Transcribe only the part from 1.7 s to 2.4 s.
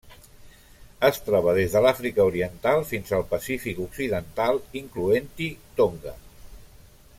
de l'Àfrica